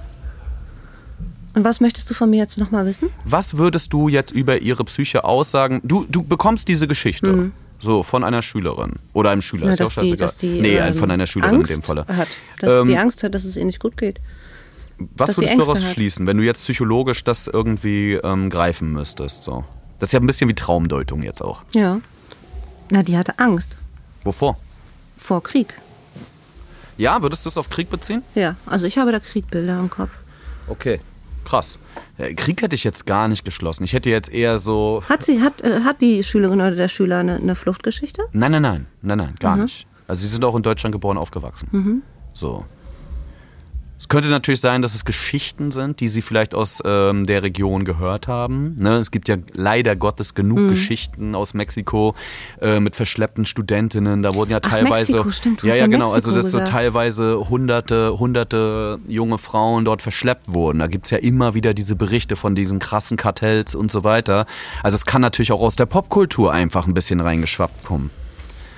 [1.54, 3.10] Und was möchtest du von mir jetzt nochmal wissen?
[3.24, 5.80] Was würdest du jetzt über ihre Psyche aussagen?
[5.82, 7.50] Du, du bekommst diese Geschichte.
[7.80, 8.94] So, von einer Schülerin.
[9.12, 9.66] Oder einem Schüler.
[9.66, 10.26] Na, ist ja auch dass, die, scheißegal.
[10.26, 12.06] dass die nee, ähm, von einer Schülerin Angst in dem Falle.
[12.08, 12.28] Hat,
[12.60, 14.20] dass Ähm, die Angst hat, dass es ihr nicht gut geht.
[15.16, 15.92] Was dass würdest du daraus hat.
[15.92, 19.44] schließen, wenn du jetzt psychologisch das irgendwie ähm, greifen müsstest?
[19.44, 19.64] So.
[20.00, 21.62] Das ist ja ein bisschen wie Traumdeutung jetzt auch.
[21.72, 22.00] Ja.
[22.90, 23.76] Na, die hatte Angst
[24.24, 24.58] Wovor?
[25.16, 25.74] vor Krieg.
[26.98, 28.22] Ja, würdest du es auf Krieg beziehen?
[28.34, 30.10] Ja, also ich habe da Kriegbilder im Kopf.
[30.68, 31.00] Okay.
[31.44, 31.78] Krass.
[32.18, 33.82] Äh, Krieg hätte ich jetzt gar nicht geschlossen.
[33.84, 35.02] Ich hätte jetzt eher so.
[35.08, 38.22] Hat sie, hat, äh, hat die Schülerin oder der Schüler eine, eine Fluchtgeschichte?
[38.32, 38.86] Nein, nein, nein.
[39.00, 39.62] Nein, nein, gar Mhm.
[39.62, 39.86] nicht.
[40.06, 42.02] Also sie sind auch in Deutschland geboren, aufgewachsen.
[42.34, 42.66] So.
[44.00, 47.84] Es könnte natürlich sein, dass es Geschichten sind, die sie vielleicht aus ähm, der Region
[47.84, 48.76] gehört haben.
[48.78, 48.96] Ne?
[48.96, 50.68] Es gibt ja leider Gottes genug Mhm.
[50.70, 52.14] Geschichten aus Mexiko
[52.60, 54.22] äh, mit verschleppten Studentinnen.
[54.22, 56.72] Da wurden ja Ach, teilweise, Mexiko, stimmt, ja ja genau, also Mexiko dass so gesagt.
[56.72, 60.78] teilweise hunderte, hunderte junge Frauen dort verschleppt wurden.
[60.78, 64.46] Da gibt's ja immer wieder diese Berichte von diesen krassen Kartells und so weiter.
[64.82, 68.10] Also es kann natürlich auch aus der Popkultur einfach ein bisschen reingeschwappt kommen.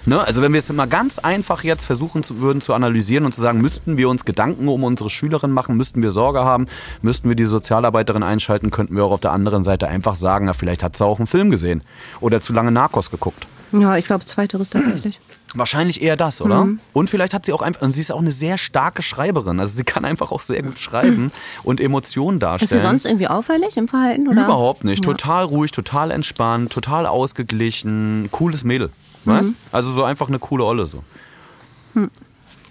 [0.06, 0.20] Ne?
[0.20, 3.40] Also wenn wir es mal ganz einfach jetzt versuchen zu, würden zu analysieren und zu
[3.40, 6.66] sagen, müssten wir uns Gedanken um unsere Schülerin machen, müssten wir Sorge haben,
[7.02, 10.52] müssten wir die Sozialarbeiterin einschalten, könnten wir auch auf der anderen Seite einfach sagen, na,
[10.52, 11.82] vielleicht hat sie auch einen Film gesehen
[12.20, 13.46] oder zu lange Narcos geguckt.
[13.72, 15.20] Ja, ich glaube, zweiteres tatsächlich.
[15.54, 16.64] Wahrscheinlich eher das, oder?
[16.64, 16.80] Mhm.
[16.92, 19.58] Und vielleicht hat sie auch einfach, und sie ist auch eine sehr starke Schreiberin.
[19.58, 21.32] Also sie kann einfach auch sehr gut schreiben
[21.64, 22.80] und Emotionen Ist darstellen.
[22.80, 24.28] sie sonst irgendwie auffällig im Verhalten?
[24.28, 24.44] Oder?
[24.44, 25.04] Überhaupt nicht.
[25.04, 25.12] Ja.
[25.12, 28.90] Total ruhig, total entspannt, total ausgeglichen, cooles Mädel.
[29.24, 29.52] Weißt?
[29.72, 31.02] Also so einfach eine coole Olle so.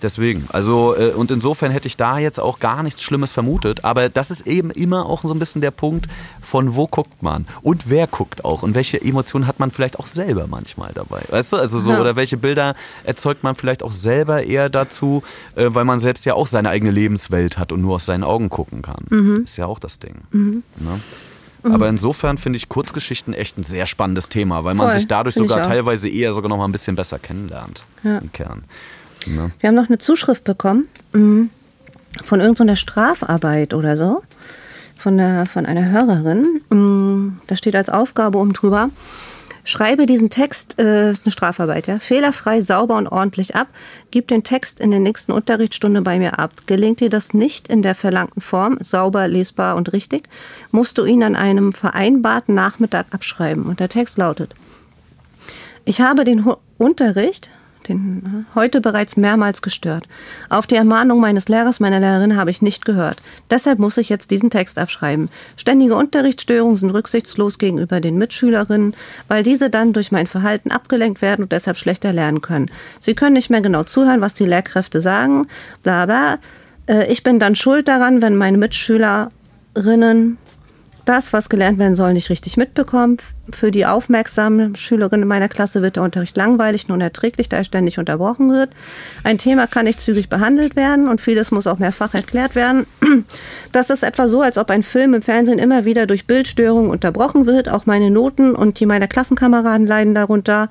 [0.01, 4.07] Deswegen, also äh, und insofern hätte ich da jetzt auch gar nichts Schlimmes vermutet, aber
[4.07, 6.07] das ist eben immer auch so ein bisschen der Punkt,
[6.41, 10.07] von wo guckt man und wer guckt auch und welche Emotionen hat man vielleicht auch
[10.07, 11.99] selber manchmal dabei, weißt du, also so Ja.
[11.99, 15.21] oder welche Bilder erzeugt man vielleicht auch selber eher dazu,
[15.55, 18.47] äh, weil man selbst ja auch seine eigene Lebenswelt hat und nur aus seinen Augen
[18.47, 20.15] gucken kann, ist ja auch das Ding.
[20.31, 21.01] Ne?
[21.63, 25.35] Aber insofern finde ich Kurzgeschichten echt ein sehr spannendes Thema, weil man Voll, sich dadurch
[25.35, 28.19] sogar teilweise eher sogar noch mal ein bisschen besser kennenlernt Ja.
[28.19, 28.63] im Kern.
[29.27, 29.51] Ne?
[29.59, 31.43] Wir haben noch eine Zuschrift bekommen mm,
[32.23, 34.23] von irgendeiner Strafarbeit oder so.
[34.95, 36.61] Von, der, von einer Hörerin.
[36.69, 38.89] Mm, Da steht als Aufgabe oben drüber.
[39.63, 43.67] Schreibe diesen Text, äh, ist eine Strafarbeit, ja, fehlerfrei, sauber und ordentlich ab.
[44.11, 46.51] Gib den Text in der nächsten Unterrichtsstunde bei mir ab.
[46.65, 50.29] Gelingt dir das nicht in der verlangten Form, sauber, lesbar und richtig,
[50.71, 53.63] musst du ihn an einem vereinbarten Nachmittag abschreiben.
[53.65, 54.55] Und der Text lautet,
[55.85, 57.49] ich habe den Hu- Unterricht
[57.87, 60.05] den, äh, heute bereits mehrmals gestört.
[60.49, 63.21] Auf die Ermahnung meines Lehrers, meiner Lehrerin habe ich nicht gehört.
[63.49, 65.29] Deshalb muss ich jetzt diesen Text abschreiben.
[65.55, 68.95] Ständige Unterrichtsstörungen sind rücksichtslos gegenüber den Mitschülerinnen,
[69.27, 72.69] weil diese dann durch mein Verhalten abgelenkt werden und deshalb schlechter lernen können.
[72.99, 75.47] Sie können nicht mehr genau zuhören, was die Lehrkräfte sagen,
[75.83, 76.39] bla bla.
[76.87, 80.37] Äh, Ich bin dann schuld daran, wenn meine Mitschülerinnen
[81.09, 83.17] das, was gelernt werden soll, nicht richtig mitbekommen.
[83.51, 87.97] Für die aufmerksamen Schülerinnen meiner Klasse wird der Unterricht langweilig und unerträglich, da er ständig
[87.97, 88.69] unterbrochen wird.
[89.23, 92.85] Ein Thema kann nicht zügig behandelt werden und vieles muss auch mehrfach erklärt werden.
[93.71, 97.45] Das ist etwa so, als ob ein Film im Fernsehen immer wieder durch Bildstörungen unterbrochen
[97.45, 97.69] wird.
[97.69, 100.69] Auch meine Noten und die meiner Klassenkameraden leiden darunter.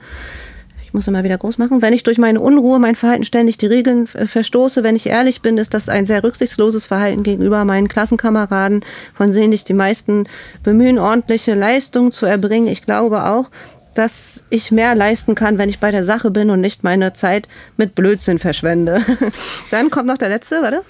[0.89, 1.83] Ich muss immer wieder groß machen.
[1.83, 5.43] Wenn ich durch meine Unruhe, mein Verhalten ständig die Regeln äh, verstoße, wenn ich ehrlich
[5.43, 10.27] bin, ist das ein sehr rücksichtsloses Verhalten gegenüber meinen Klassenkameraden, von denen sich die meisten
[10.63, 12.69] bemühen, ordentliche Leistungen zu erbringen.
[12.69, 13.51] Ich glaube auch,
[13.93, 17.49] dass ich mehr leisten kann, wenn ich bei der Sache bin und nicht meine Zeit
[17.77, 19.03] mit Blödsinn verschwende.
[19.71, 20.85] Dann kommt noch der letzte, warte.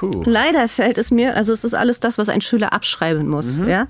[0.00, 0.10] Puh.
[0.24, 3.86] Leider fällt es mir, also es ist alles das, was ein Schüler abschreiben muss, ja.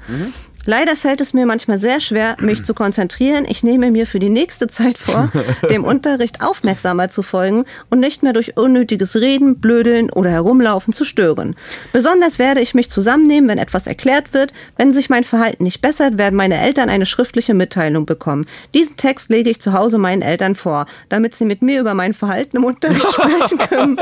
[0.69, 3.47] Leider fällt es mir manchmal sehr schwer, mich zu konzentrieren.
[3.49, 5.33] Ich nehme mir für die nächste Zeit vor,
[5.71, 11.07] dem Unterricht aufmerksamer zu folgen und nicht mehr durch unnötiges Reden, Blödeln oder Herumlaufen zu
[11.07, 11.57] stören.
[11.95, 14.53] Besonders werde ich mich zusammennehmen, wenn etwas erklärt wird.
[14.77, 18.45] Wenn sich mein Verhalten nicht bessert, werden meine Eltern eine schriftliche Mitteilung bekommen.
[18.75, 22.13] Diesen Text lege ich zu Hause meinen Eltern vor, damit sie mit mir über mein
[22.13, 23.99] Verhalten im Unterricht sprechen können.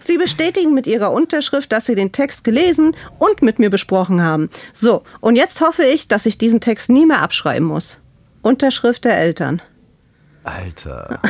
[0.00, 4.50] Sie bestätigen mit ihrer Unterschrift, dass sie den Text gelesen und mit mir besprochen haben.
[4.72, 7.98] So, und jetzt hoffe ich, dass ich diesen Text nie mehr abschreiben muss.
[8.42, 9.60] Unterschrift der Eltern.
[10.42, 11.20] Alter.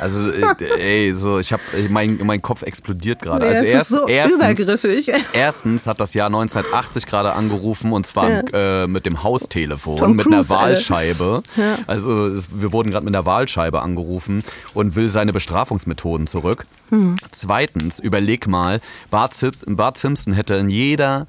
[0.00, 3.46] Also, äh, ey, so, ich hab, äh, mein, mein Kopf explodiert gerade.
[3.46, 5.12] Ja, Also erst, ist so erstens, übergriffig.
[5.32, 10.26] erstens hat das Jahr 1980 gerade angerufen und zwar äh, mit dem Haustelefon, Tom mit
[10.26, 10.50] einer Cruise.
[10.50, 11.42] Wahlscheibe.
[11.86, 16.66] Also es, wir wurden gerade mit einer Wahlscheibe angerufen und will seine Bestrafungsmethoden zurück.
[16.90, 17.14] Hm.
[17.30, 21.26] Zweitens, überleg mal, Bart, Sim- Bart Simpson hätte in jeder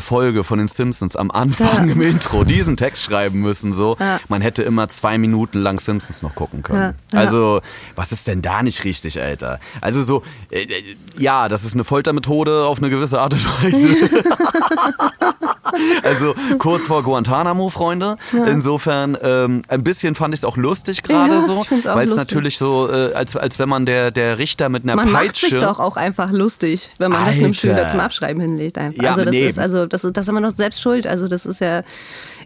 [0.00, 1.92] Folge von den Simpsons am Anfang Ja.
[1.92, 3.72] im Intro diesen Text schreiben müssen.
[3.72, 4.20] So, Ja.
[4.28, 6.94] man hätte immer zwei Minuten lang Simpsons noch gucken können.
[7.12, 7.18] Ja.
[7.18, 7.18] Ja.
[7.26, 7.60] Also,
[7.96, 9.58] was ist denn da nicht richtig, Alter?
[9.80, 13.96] Also so, äh, äh, ja, das ist eine Foltermethode auf eine gewisse Art und Weise.
[16.02, 18.16] also kurz vor Guantanamo, Freunde.
[18.46, 22.58] Insofern, ähm, ein bisschen fand ich es auch lustig gerade Ja, so, weil es natürlich
[22.58, 25.50] so, äh, als, als wenn man der, der Richter mit einer Man macht Peitsche...
[25.50, 27.58] sich doch auch einfach lustig, wenn man das einem Alter.
[27.58, 28.78] Schüler zum Abschreiben hinlegt.
[28.78, 29.02] Einfach.
[29.02, 29.48] Ja, also das nee.
[29.48, 31.06] ist also das ist das ist immer noch selbst schuld.
[31.06, 31.82] Also das ist ja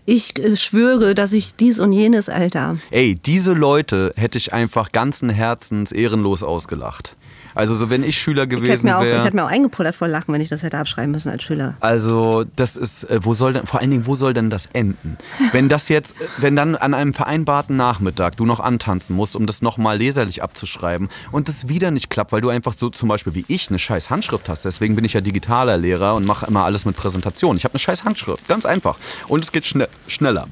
[0.05, 2.79] ich äh, schwöre, dass ich dies und jenes Alter.
[2.91, 7.17] Ey, diese Leute hätte ich einfach ganzen Herzens ehrenlos ausgelacht.
[7.57, 9.25] Also so wenn ich Schüler gewesen mir, auch, ich wäre.
[9.25, 11.75] hätte mir auch eingepullert vor Lachen, wenn ich das hätte abschreiben müssen als Schüler.
[11.81, 15.17] Also das ist, äh, wo soll denn, vor allen Dingen, wo soll denn das enden?
[15.53, 19.63] Wenn das jetzt, wenn dann an einem vereinbarten Nachmittag du noch antanzen musst, um das
[19.63, 23.47] nochmal leserlich abzuschreiben und das wieder nicht klappt, weil du einfach so zum Beispiel wie
[23.49, 24.67] ich eine scheiß Handschrift hast.
[24.67, 27.57] Deswegen bin ich ja digitaler Lehrer und mache immer alles mit Präsentation.
[27.57, 28.99] Ich habe eine scheiß Handschrift, ganz einfach.
[29.29, 30.47] Und es geht schnell, schneller.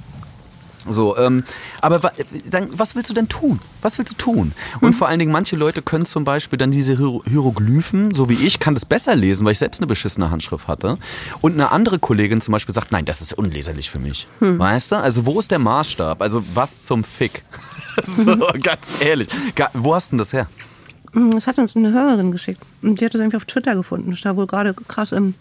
[0.88, 1.44] So, ähm,
[1.80, 2.12] aber wa
[2.50, 3.60] dann, was willst du denn tun?
[3.82, 4.52] Was willst du tun?
[4.80, 8.34] Und vor allen Dingen, manche Leute können zum Beispiel dann diese Hiero Hieroglyphen, so wie
[8.34, 10.98] ich, kann das besser lesen, weil ich selbst eine beschissene Handschrift hatte.
[11.40, 14.26] Und eine andere Kollegin zum Beispiel sagt, nein, das ist unleserlich für mich.
[14.40, 14.96] Weißt du?
[14.96, 16.20] Also wo ist der Maßstab?
[16.20, 17.44] Also was zum Fick?
[18.06, 19.28] so, ganz ehrlich.
[19.72, 20.48] Wo hast du denn das her?
[21.30, 22.60] Das hat uns eine Hörerin geschickt.
[22.82, 24.12] Und die hat das irgendwie auf Twitter gefunden.
[24.12, 25.34] Ist da wohl gerade krass im.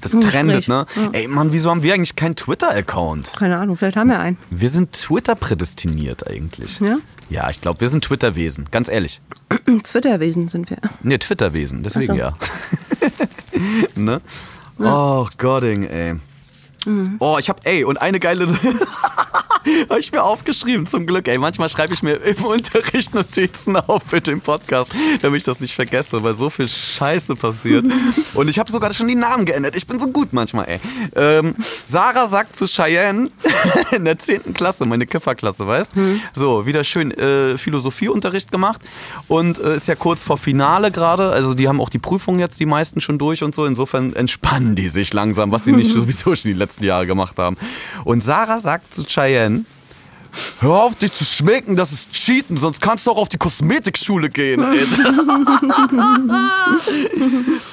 [0.00, 0.86] Das Im trendet, ne?
[0.94, 1.10] Ja.
[1.12, 3.32] Ey, Mann, wieso haben wir eigentlich keinen Twitter-Account?
[3.36, 4.38] Keine Ahnung, vielleicht haben wir einen.
[4.50, 6.78] Wir sind Twitter prädestiniert eigentlich.
[6.80, 6.98] Ja?
[7.30, 9.20] Ja, ich glaube, wir sind Twitter-Wesen, ganz ehrlich.
[9.82, 10.78] Twitterwesen sind wir.
[11.02, 12.36] Ne, Twitter-Wesen, deswegen Ach ja.
[13.96, 14.20] ne?
[14.78, 16.14] Oh, Godding, ey.
[16.86, 17.16] Mhm.
[17.18, 18.46] Oh, ich hab, ey, und eine geile.
[19.88, 21.28] habe ich mir aufgeschrieben, zum Glück.
[21.28, 24.90] Ey, manchmal schreibe ich mir im Unterricht Notizen auf für den Podcast,
[25.22, 27.84] damit ich das nicht vergesse, weil so viel Scheiße passiert.
[28.34, 29.76] Und ich habe sogar schon die Namen geändert.
[29.76, 30.80] Ich bin so gut manchmal, ey.
[31.14, 33.30] Ähm, Sarah sagt zu Cheyenne
[33.90, 34.54] in der 10.
[34.54, 35.92] Klasse, meine Kifferklasse, weißt
[36.34, 38.80] So, wieder schön äh, Philosophieunterricht gemacht
[39.28, 41.30] und äh, ist ja kurz vor Finale gerade.
[41.30, 43.64] Also, die haben auch die Prüfungen jetzt die meisten schon durch und so.
[43.64, 47.56] Insofern entspannen die sich langsam, was sie nicht sowieso schon die letzten Jahre gemacht haben.
[48.04, 49.64] Und Sarah sagt zu Cheyenne,
[50.60, 54.28] Hör auf, dich zu schminken, das ist Cheaten, sonst kannst du auch auf die Kosmetikschule
[54.30, 54.60] gehen.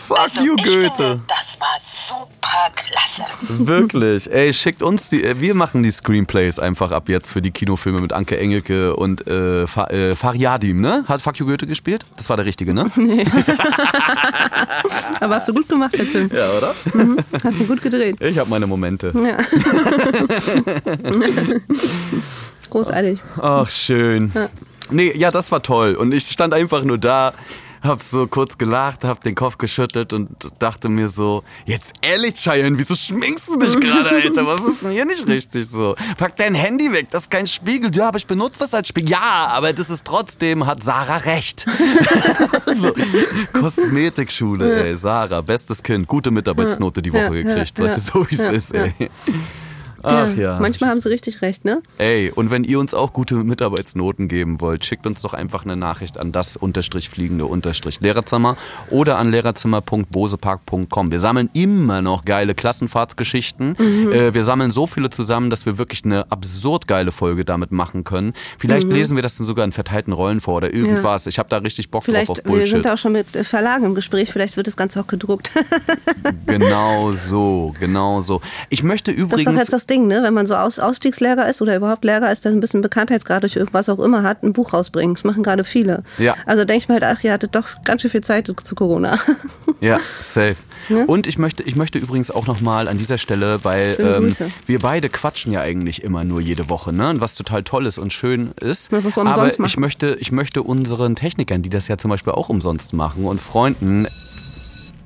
[0.08, 0.94] Fuck you, Also, ich Goethe.
[0.96, 1.22] Finde,
[1.60, 3.24] das war super klasse.
[3.66, 4.32] Wirklich.
[4.32, 5.24] Ey, schickt uns die.
[5.24, 9.26] äh, Wir machen die Screenplays einfach ab jetzt für die Kinofilme mit Anke Engelke und
[9.28, 11.04] äh, Fa äh, Fariadim, ne?
[11.08, 12.06] Hat You Goethe gespielt?
[12.18, 12.86] Das war der richtige, ne?
[15.20, 16.30] Aber hast du gut gemacht, der Film.
[16.34, 16.74] ja, oder?
[17.44, 18.18] Hast du gut gedreht.
[18.20, 19.12] Ich habe meine Momente.
[19.16, 19.38] Ja.
[22.70, 23.20] Großartig.
[23.42, 24.32] Ach, schön.
[24.92, 25.96] Nee, ja, das war toll.
[25.96, 27.34] Und ich stand einfach nur da,
[27.86, 32.78] hab so kurz gelacht, hab den Kopf geschüttelt und dachte mir so, jetzt ehrlich, Cheyenne,
[32.78, 34.46] wieso schminkst du dich gerade, Alter?
[34.46, 35.96] Was ist denn hier nicht richtig so?
[36.18, 37.96] Pack dein Handy weg, das ist kein Spiegel.
[37.96, 39.12] Ja, aber ich benutze das als Spiegel.
[39.12, 41.66] Ja, aber das ist trotzdem, hat Sarah recht.
[42.76, 42.94] so,
[43.54, 47.78] Kosmetikschule, ey, Sarah, bestes Kind, gute Mitarbeitsnote die Woche gekriegt.
[47.78, 48.94] Sag ich ja, das so, wie es ist, ey.
[50.04, 50.60] Ach ja.
[50.60, 51.82] Manchmal haben sie richtig recht, ne?
[51.98, 55.76] Ey, und wenn ihr uns auch gute Mitarbeitsnoten geben wollt, schickt uns doch einfach eine
[55.76, 58.58] Nachricht an das unterstrich fliegende unterstrich Lehrerzimmer
[58.90, 61.12] oder an lehrerzimmer.bosepark.com.
[61.12, 63.76] Wir sammeln immer noch geile Klassenfahrtsgeschichten.
[63.78, 64.12] Mhm.
[64.12, 68.04] Äh, wir sammeln so viele zusammen, dass wir wirklich eine absurd geile Folge damit machen
[68.04, 68.34] können.
[68.58, 68.94] Vielleicht Mhm.
[68.94, 71.28] lesen wir das dann sogar in verteilten Rollen vor oder irgendwas.
[71.28, 72.70] Ich habe da richtig Bock Vielleicht, drauf auf wir Bullshit.
[72.70, 75.52] sind da auch schon mit Verlagen im Gespräch, vielleicht wird das Ganze auch gedruckt.
[76.46, 78.42] Genau so, genau so.
[78.70, 79.60] Ich möchte Das ist doch übrigens...
[79.60, 80.22] jetzt das Ding, ne?
[80.24, 83.56] Wenn man so Aus Ausstiegslehrer ist oder überhaupt Lehrer ist, der ein bisschen Bekanntheitsgrad durch
[83.56, 85.16] irgendwas auch immer hat, ein Buch rausbringen.
[85.16, 86.04] Das machen gerade viele.
[86.18, 86.36] Ja.
[86.46, 89.18] Also denke ich mir halt, ach, ihr hattet doch ganz schön viel Zeit zu Corona.
[89.80, 90.56] Ja, safe.
[91.08, 94.36] Und ich möchte, ich möchte übrigens auch nochmal an dieser Stelle, weil ähm,
[94.68, 97.10] wir beide quatschen ja eigentlich immer nur jede Woche, ne?
[97.10, 98.92] Und was total toll ist und schön ist.
[98.92, 102.94] Ja, Aber ich möchte, ich möchte unseren Technikern, die das ja zum Beispiel auch umsonst
[102.94, 104.08] machen und Freunden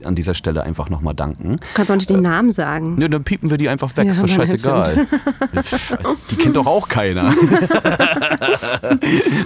[0.06, 1.58] an dieser Stelle einfach nochmal danken.
[1.58, 2.96] Du kannst auch nicht den Namen sagen.
[2.96, 5.08] Ne, dann piepen wir die einfach weg, Ja, ist doch scheißegal.
[6.32, 7.34] die kennt doch auch keiner.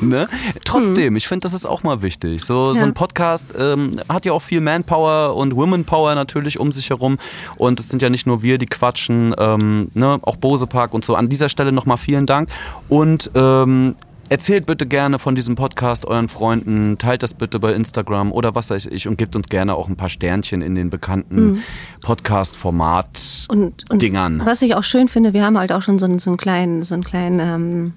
[0.02, 0.28] ne?
[0.66, 2.44] Trotzdem, ich finde, das ist auch mal wichtig.
[2.44, 2.84] So, so Ja.
[2.84, 7.18] ein Podcast ähm, hat ja auch viel Manpower und Womenpower natürlich um sich herum.
[7.58, 10.20] Und es sind ja nicht nur wir, die quatschen, ähm, ne?
[10.22, 11.16] auch Bose Park und so.
[11.16, 12.50] An dieser Stelle nochmal vielen Dank.
[12.90, 13.96] Und ähm,
[14.34, 18.72] Erzählt bitte gerne von diesem Podcast euren Freunden, teilt das bitte bei Instagram oder was
[18.72, 21.62] weiß ich und gebt uns gerne auch ein paar Sternchen in den bekannten
[22.02, 23.46] Podcast-Format.
[23.50, 24.42] Und, und Dingern.
[24.44, 26.82] was ich auch schön finde, wir haben halt auch schon so einen, so einen kleinen,
[26.82, 27.94] so einen kleinen ähm,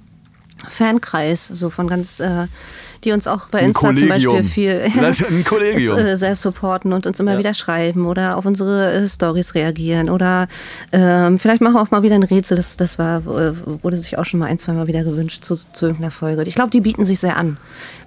[0.69, 2.49] Fankreis, so von ganz, äh,
[3.05, 4.09] die uns auch bei Ein Insta zum.
[4.09, 4.83] Beispiel viel
[5.31, 5.99] ein Kollegium.
[5.99, 10.49] äh, sehr supporten und uns immer wieder schreiben oder auf unsere äh, Stories reagieren oder
[10.93, 12.57] ähm, vielleicht machen wir auch mal wieder ein Rätsel.
[12.57, 15.55] Das, das war, äh, wurde sich auch schon mal ein, zwei Mal wieder gewünscht zu,
[15.55, 16.43] zu irgendeiner Folge.
[16.45, 17.57] Ich glaube, die bieten sich sehr an,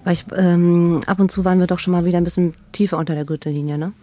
[0.03, 2.97] weil ich ähm, ab und zu waren wir doch schon mal wieder ein bisschen tiefer
[2.97, 3.93] unter der Gürtellinie, ne?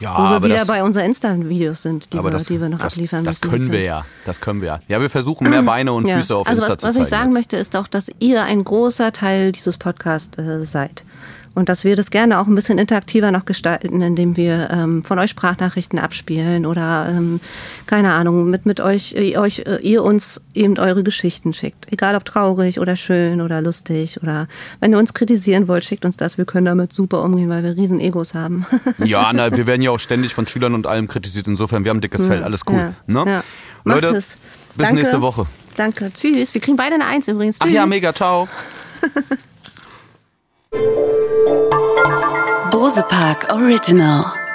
[0.00, 2.68] Ja, Wo wir aber wieder das, bei unseren Insta-Videos sind, die, wir, das, die wir
[2.68, 3.50] noch das, abliefern das müssen.
[3.52, 4.04] können wir ja.
[4.24, 4.78] Das können wir ja.
[4.88, 6.16] Ja, wir versuchen mehr Beine und Ja.
[6.16, 7.04] Füße auf also Insta was, zu was zeigen.
[7.04, 7.34] ich sagen jetzt.
[7.34, 11.04] möchte, ist auch, dass ihr ein großer Teil dieses Podcasts äh, seid.
[11.52, 15.18] Und dass wir das gerne auch ein bisschen interaktiver noch gestalten, indem wir ähm, von
[15.18, 17.40] euch Sprachnachrichten abspielen oder ähm,
[17.86, 21.92] keine Ahnung, mit, mit euch, äh, euch, äh, ihr uns eben eure Geschichten schickt.
[21.92, 24.46] Egal ob traurig oder schön oder lustig oder
[24.78, 26.38] wenn ihr uns kritisieren wollt, schickt uns das.
[26.38, 28.64] Wir können damit super umgehen, weil wir riesen Egos haben.
[29.04, 31.46] Ja, na, wir werden ja auch ständig von Schülern und allem kritisiert.
[31.48, 32.44] Insofern, wir haben ein dickes Fell.
[32.44, 32.76] Alles cool.
[32.76, 33.24] Ja, Ne?
[33.30, 33.44] ja.
[33.84, 34.34] Macht Leute, es.
[34.76, 34.94] bis Danke.
[34.94, 35.46] nächste Woche.
[35.76, 36.12] Danke.
[36.14, 36.54] Tschüss.
[36.54, 37.56] Wir kriegen beide eine Eins übrigens.
[37.60, 37.74] Ach Tschüss.
[37.74, 38.48] ja, mega, ciao.
[42.70, 44.49] Bose Park Original.